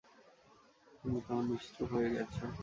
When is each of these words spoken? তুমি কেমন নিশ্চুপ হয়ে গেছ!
তুমি 0.99 1.19
কেমন 1.25 1.43
নিশ্চুপ 1.51 1.87
হয়ে 1.93 2.09
গেছ! 2.13 2.35